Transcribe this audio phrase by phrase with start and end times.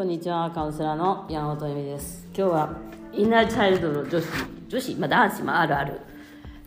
[0.00, 2.26] こんにちはカウンセラーの山本恵美です。
[2.34, 2.78] 今日は
[3.12, 4.26] インナーチャイルドの女子
[4.66, 6.00] 女子、まあ、男子もあるある。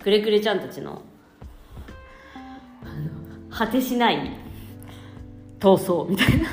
[0.04, 1.02] くれくれちゃんたちの
[3.49, 4.38] 果てしない
[5.59, 6.50] 闘争みたいな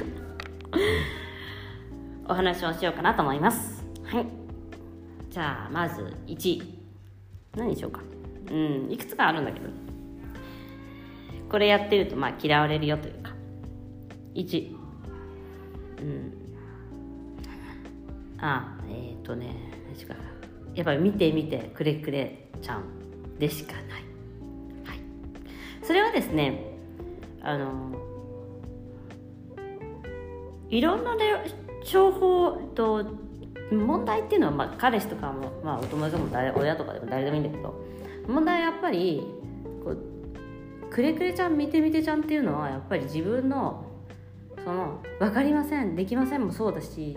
[2.32, 3.84] お話をしようかなと思います。
[4.02, 4.26] はい。
[5.28, 6.62] じゃあまず1
[7.56, 8.00] 何にしようか。
[8.50, 9.68] うんいくつかあるんだけど。
[11.50, 13.32] これやってるとまあ嫌われるよというか。
[14.34, 14.76] 1
[15.98, 16.40] うん。
[18.40, 19.80] あえっ、ー、とね
[20.74, 23.82] やっぱり見て見てくれくれちゃんでしかない、
[24.84, 25.00] はい、
[25.82, 26.76] それはですね
[27.42, 27.92] あの
[30.68, 31.16] いろんな
[31.84, 33.04] 情報と
[33.72, 37.74] 問題っていうのは、まあ、彼氏とかも、まあ、お友達も誰親とかでも誰でもいいんだけど
[38.28, 39.22] 問題はやっぱり
[39.84, 43.84] こうくれくれちゃん見て見てちゃんっていうのはやっぱり自分の
[44.64, 47.16] その分かりませんできませんもそうだし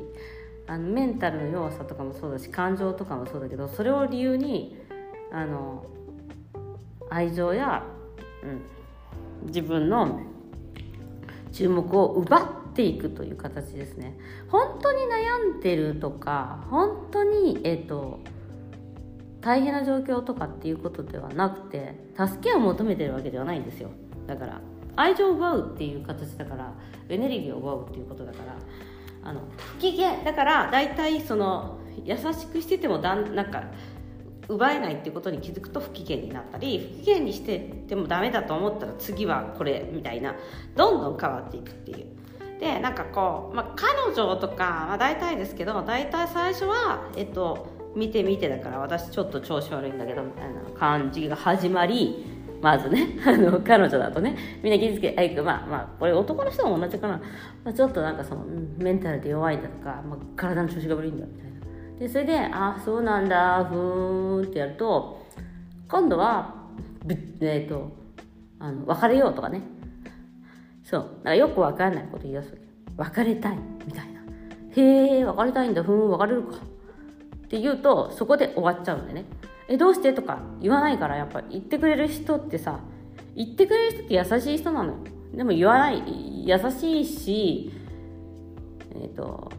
[0.68, 4.78] あのメンタルの弱さとかもそうだし感情とかもそうだけどそれを理由に
[5.32, 5.86] あの
[7.10, 7.84] 愛情や、
[8.44, 10.22] うん、自分の
[11.52, 14.18] 注目を奪っていくという形ですね。
[14.48, 18.20] 本当に悩んでるとか本当にえっ、ー、と
[19.42, 23.90] 大変な状況とかっていうことではなくて助けを求めてるわけではないんですよ。
[24.26, 24.62] だから
[24.96, 26.74] 愛情を奪うっていう形だから
[27.10, 28.56] エネルギーを奪うっていうことだから
[29.24, 33.64] あの不機嫌だから大体その優しくしててもだんなんか
[34.48, 40.36] 奪えないっていうことに気づくと不機嫌になったり不機嫌にしててもダメだと思ったら次はこれみたいな
[40.76, 42.08] どんどん変わっていくっていう。
[42.60, 52.26] でなんかこう、まあ、彼女とか、まあ、大体ですけど大体最初はえっと見て見てだから私ちょっと調子悪いんだけどみたいな感じが始まり
[52.64, 57.20] まずね、 あの、彼女だとね、みんな傷つけ、あまあまあ、これ男の人も同じかな。
[57.66, 58.46] まあ、ちょっとなんかその、
[58.78, 62.00] メンタルで弱いんだとか、まあ、体の調子が悪いんだみたいな。
[62.00, 65.26] で、それで、あ、そうなんだ、ふーんってやると、
[65.90, 66.56] 今度は、
[67.10, 67.92] えっ、ー、と、
[68.60, 69.62] あの、別れようとかね。
[70.86, 71.06] そう。
[71.22, 72.58] だかよくわかんないこと言い出すわ
[73.06, 73.20] け。
[73.20, 74.22] 別れたい、みたいな。
[74.70, 76.56] へえ、別れたいんだ、ふーん、別れるか。
[76.56, 76.60] っ
[77.50, 79.26] て言うと、そこで終わっちゃうんでね。
[79.68, 80.14] えどうして？
[80.14, 82.80] とか言わないからやっぱ言ってくれる人ってさ
[83.36, 84.98] 言ってくれる人って優しい人なのよ。
[85.34, 87.72] でも言わない優しいし
[88.92, 89.52] えっ、ー、と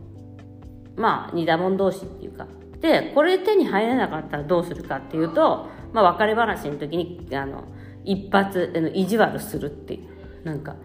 [0.96, 2.46] まあ似た者同士っていうか。
[2.80, 7.64] でこれ手に入らなかったらどうするかっていうと、まあ、別れ話の時にあの
[8.04, 10.14] 一発あの意地悪するっていう。
[10.44, 10.76] なんか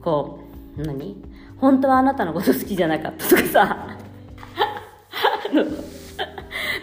[0.00, 0.44] こ
[0.78, 1.16] う何？
[1.58, 3.98] 本当はあなたのこと好きじゃなかったとかさ。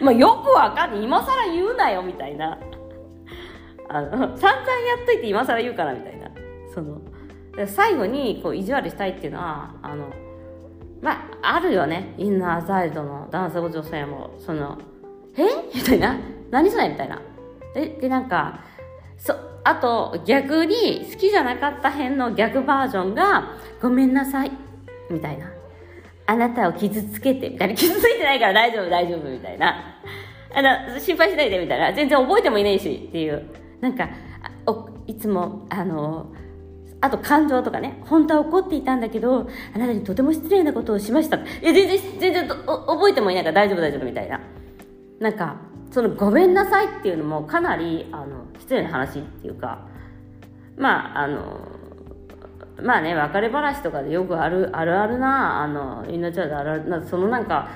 [0.02, 1.04] まあよくわかんない。
[1.04, 2.58] 今更言うなよみたいな。
[3.90, 6.30] あの散々やっといて今更言うからみたいな。
[6.74, 7.02] その
[7.66, 10.14] 最後にこう意地悪したいっていうのはあの
[11.02, 12.14] まああるよね。
[12.18, 14.36] インナーサイドの男性も女性も。
[14.40, 14.78] その
[15.36, 15.44] え？
[15.74, 16.20] みたいな。
[16.52, 17.22] 何それみたいな。
[17.76, 17.88] え？
[17.88, 18.60] でなんか
[19.18, 24.52] そあと逆に好きじゃなかった辺の逆バージョンがごめんなさい。
[25.10, 25.52] みたいな。
[26.28, 27.76] あなたを傷つけて、みたいな。
[27.76, 29.98] 傷ついてないから大丈夫、大丈夫、みたいな。
[30.54, 31.94] あの、心配しないで、みたいな。
[31.94, 33.44] 全然覚えてもいないし、っていう。
[33.80, 34.10] なんか、
[34.66, 36.34] おいつも、あの、
[37.00, 41.38] あと感情とかね、本当は怒っていたんだけど、あなたにとても失礼なことをしました。
[41.38, 44.42] いや、全然、全然覚えてもいないから大丈夫、大丈夫、みたいな。
[45.20, 45.56] なんか、
[45.92, 49.88] そのごめんなさいっていうのもかなり、あの、失礼な話っていうか、
[50.76, 51.77] まあ、あの、
[52.82, 57.70] まあね別れ話とかでよくあるあるあるなあのインナーチャイルドあるあるなそのなんか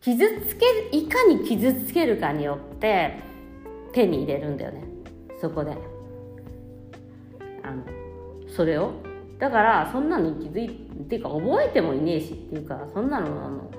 [0.00, 0.66] 傷つけ
[0.96, 3.18] いかに傷つけるかによって
[3.92, 4.84] 手に入れるんだよね。
[5.40, 5.72] そこで。
[7.62, 7.82] あの
[8.48, 8.92] それを。
[9.38, 10.68] だからそんなのに気づい
[11.08, 13.70] ていうか覚えてもいねえしっていうかそんなのあの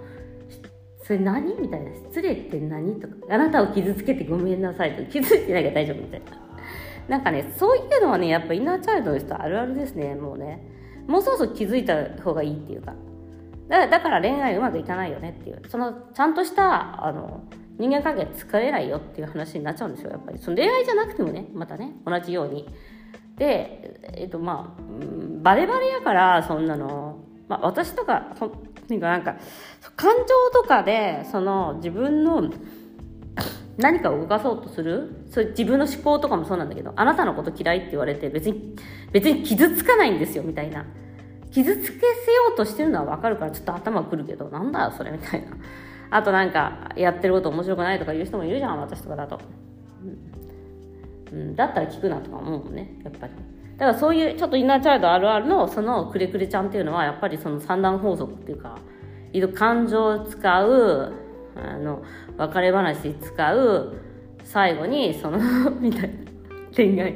[1.04, 1.94] それ何みたいな。
[1.96, 3.14] 失礼って何とか。
[3.30, 6.49] あなたを傷つけてごめんなさいと気づいてないから大丈夫みたいな。
[7.10, 10.64] なんかねそういうのはねやっぱインナーチャイルドの人あるあるですねもうね。
[11.08, 12.94] もうそろそろ気づいた方がいいっていうか。
[13.68, 15.62] だだから恋愛うまくいかないよねっていう。
[15.68, 17.44] そのちゃんとしたあの
[17.80, 20.38] 人間関係疲れないよっていう話になっちゃうんですよやっぱり。
[20.38, 22.68] その恋愛じゃなくてもねまたね同じように。
[23.38, 24.82] でえっとまあ
[25.42, 27.18] バレバレやからそんなの。
[27.48, 28.52] まあ私とかそ
[28.90, 29.36] なんか
[29.96, 30.12] 感
[30.54, 32.50] 情とかでその自分の
[33.80, 35.26] 何かを動かそうとする？
[35.32, 38.76] それ自分の思考とかもそうなんだけどあなたのこと嫌いって言われて別に
[39.12, 40.86] 別に傷つかないんですよみたいな。
[41.52, 45.58] 傷つけせようとしてるのは分かるからちょっと頭くるけどなんだよそれみたいな。
[46.12, 49.40] あとなんかやってること面白くないとか言う人もいるじゃん私とかだと、
[51.32, 53.34] うん、だったら聞くなとか思うもんねやっぱり。
[53.78, 58.78] だからそういうちょっとインナーチャイルドあるあるのそのくれくれちゃんっていうのはやっぱりその三段法則っていうか
[59.56, 61.14] 感情を使う
[61.64, 62.04] あの
[62.38, 63.94] 別れ話使う
[64.44, 65.40] 最後にその
[65.80, 66.10] みたいな。
[66.76, 67.16] 恋愛。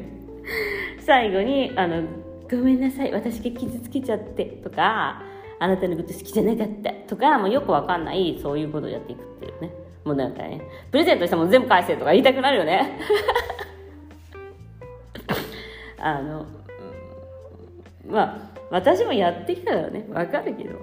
[0.99, 2.03] 最後にあの
[2.49, 5.21] 「ごめんなさい私が傷つけちゃって」とか
[5.59, 9.71] 「あなたのこと好きじゃなかった」とかもうよくわかんないそういうことをやっていくっていうね。
[10.03, 10.61] もうなんかね。
[10.91, 12.99] プレゼントしても全部返せとか言いたくなるよね。
[15.97, 16.45] あの
[18.05, 18.37] まあ
[18.69, 20.05] 私もやってきたからね。
[20.11, 20.77] わかるけど。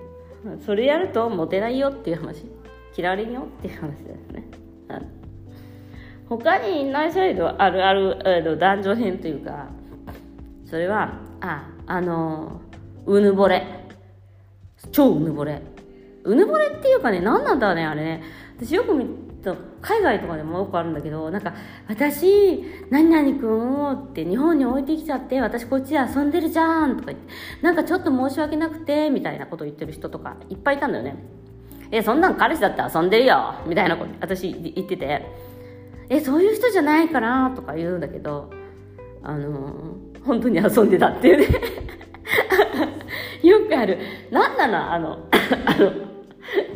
[0.65, 2.47] それやるとモテないよっていう話。
[2.97, 4.45] 嫌われんよっていう話ですね、
[6.29, 9.69] 他にインナーチャイドあるあるあの男女編というか
[10.67, 12.61] それはああの
[13.07, 13.67] うぬぼれ。
[14.93, 15.63] 超うぬぼれ。
[16.25, 18.23] うぬぼれっていうかね何なんだろうねあれね。
[18.57, 19.07] 私よく見
[19.43, 21.55] た海外とかでもよくあるんだけどなんか
[21.89, 27.33] 私何々くんをって日本に置いてきちゃって私こっちで遊んでるじゃんとか言って
[27.63, 31.17] なんかちょっと申し訳なくてみたいなこと言ってる人とかいっぱいいたんだよね。
[31.91, 35.27] えそんなん彼氏だって遊んでるよみたいなこと私言ってて
[36.09, 38.51] えそういう人じゃないかなとか言うんだけど
[39.23, 41.47] あの本当に遊んでたっていうね。
[43.43, 43.99] よくある。
[44.31, 45.19] 何なのあの
[45.67, 46.11] あの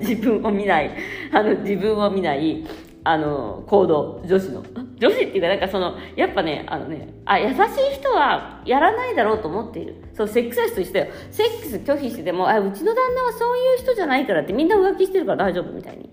[0.01, 0.91] 自分を見ない、
[1.33, 2.65] あの、自分を見ない、
[3.05, 4.63] あの、行動、女子の。
[4.99, 7.59] 女子っていうか、なんかその、やっぱね、あのね、あ、優しい
[7.95, 9.97] 人はやらないだろうと思っている。
[10.15, 11.07] そう、セックスレスとしてよ。
[11.31, 16.11] セックス拒否してても、あ、うちの旦那はそういう人じゃないからってみんな浮気してるから大丈夫みたいに。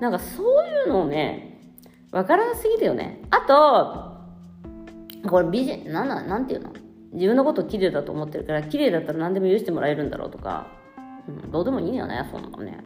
[0.00, 1.60] なんかそういうのをね、
[2.10, 3.20] わからなすぎだよね。
[3.30, 3.38] あ
[5.22, 6.70] と、これ美人、なんな、なんていうの？
[7.12, 10.68] 自分のこと綺麗だと思ってるから、綺麗だったら何でも許してもらえるんだろうとか、
[11.28, 12.78] うん、どうでもいいよね、そんなのね。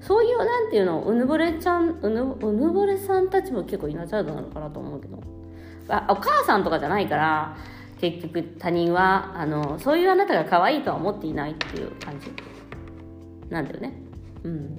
[0.00, 5.38] そういうなんていうのうぬぼれちゃんうぬうぬぼれさんたちも結構イナチャイルドなのかなと思うけど。
[5.88, 7.56] あお母さんとかじゃないから
[8.00, 12.32] 結局他人はあのそういうあなたが可愛いとは思っていないっていう感じ。
[13.50, 13.94] なんだよね。
[14.44, 14.78] うん。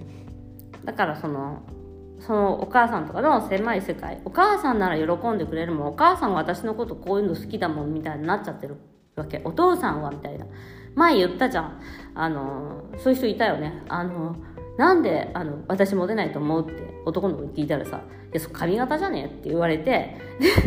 [0.85, 1.63] だからその
[2.19, 8.77] そのお母さんとかの狭い世界お母さんなら喜んでくれるもんお母さんは私のことこういうの好きだもんみたいになっちゃってる。
[9.15, 9.41] わけ。
[9.43, 10.45] お父さんはみたいな。
[10.95, 11.81] 前言ったじゃん。
[12.15, 13.83] あのそういう人いたよね。
[13.89, 14.35] あの
[14.79, 17.99] なんであの私モテないと思うって男の子に聞いたらさ
[18.31, 19.23] 「いやそ髪型じゃね？
[19.23, 20.15] え」って言われて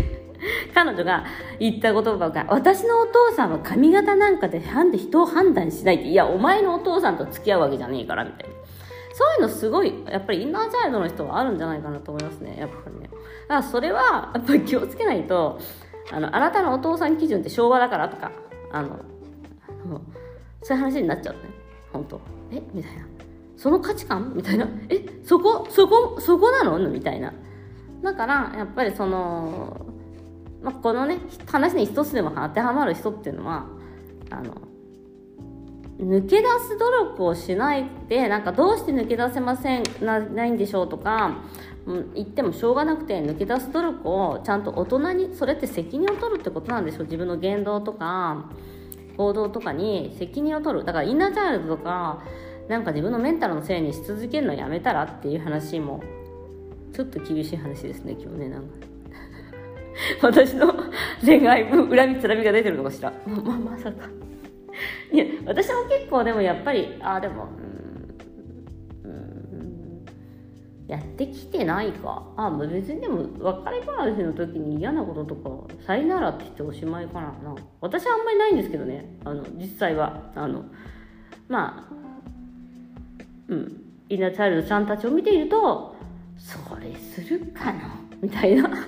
[0.75, 1.25] 彼女が
[1.59, 8.55] 言った言葉が「私のお父さんは髪型なんかでなんで人を判断しない」って「いやお前のお父さんと付き合うわけじゃねえから」みたいな。
[9.15, 13.09] そういうのすごいやっぱりインナーチャイルドの人はあるんじゃないかなと思いますねやっぱりね。
[13.09, 15.59] だからそれはやっぱり 気をつけないと
[16.11, 18.31] あのあなたのお父さん基準って昭和だからとか
[18.73, 18.99] あの
[20.63, 21.41] そういう話になっちゃうね。
[21.93, 22.21] 本当。
[22.51, 22.63] え？
[22.73, 23.22] みたいな。
[23.63, 24.33] その価値観？
[24.35, 24.67] みたいな。
[24.89, 26.79] えそこそこそこなの？
[26.91, 27.33] みたいな。
[28.03, 29.87] だからやっぱりその、
[30.61, 33.67] まあ、このね話に一つでも当てはまる人っていうのは
[34.31, 34.57] あの
[36.01, 41.37] 抜け出す努力をしないでなんかどうして抜け出せませんなないんでしょうとか、
[41.87, 47.05] うん、言ってもしょうがなくて抜け出す努力をちゃんと大人にそれって責任を取るってことなんでしょう？
[47.05, 48.51] 自分の言動とか
[49.17, 50.85] 行動とかに責任を取る。
[50.85, 52.25] だからインナーチャイルドとか
[52.69, 56.03] なんか自分のメンタルのせいにし続けるのやめたらっていう話も
[56.93, 58.93] ちょっと厳しい話ですね今日ねなんか。
[60.23, 60.73] 私の
[61.25, 63.13] 恋愛恨みつらみが出てるのかしら。
[63.27, 64.09] まままさか。
[65.13, 67.49] いや私も結構でもやっぱりああでも
[69.05, 70.05] うん
[70.87, 72.23] やってきてないか。
[72.37, 75.51] あ別にでも別れ話の時に嫌なこととか
[75.87, 77.35] さよならって言っておしまいかな。
[77.81, 79.19] 私はあんまりないんですけどね。
[79.25, 80.33] あの実際は。
[80.35, 80.65] あの
[81.49, 82.12] まあ
[83.53, 85.95] うん、イナチャイルドちゃんたちを見ていると
[86.39, 88.01] それするかな？
[88.21, 88.63] みたいな。
[88.73, 88.79] だ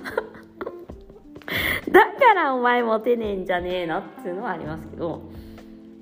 [2.17, 5.21] からお前モテねえんじゃねえのっていうのはありますけど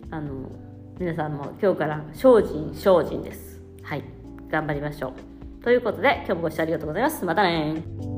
[0.10, 0.50] あの
[0.98, 3.62] 皆さんも今日から精進精進です。
[3.84, 4.04] はい。
[4.50, 5.64] 頑張りましょう。
[5.64, 7.26] ということで今日もご視聴ありがとうございます。
[7.26, 8.13] またね